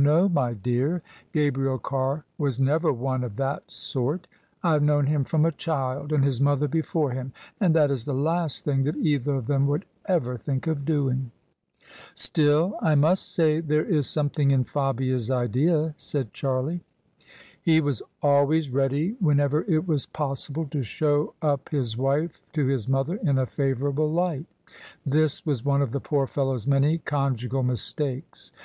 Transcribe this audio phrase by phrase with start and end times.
[0.00, 1.02] "No, my dear;
[1.32, 4.28] Gabriel Carr was never one of that sort.
[4.62, 8.04] I have known him from a child, and his mother before him, and that is
[8.04, 11.32] the last thing that either of them would ever think of doing."
[11.80, 11.84] THE
[12.14, 16.84] SUBJECTION" Still I must say there is something in Fabia's idea," said Charlie.
[17.60, 22.64] He was always ready, whenever it was possi ble, to show up his wife to
[22.68, 24.46] his mother in a favourable light
[25.04, 28.52] This was one of the poor fellow's many conjugal mistakes.